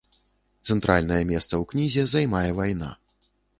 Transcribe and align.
Цэнтральнае 0.67 1.19
месца 1.33 1.47
ў 1.47 1.63
кнізе 1.73 2.03
займае 2.17 2.49
вайна. 2.63 2.93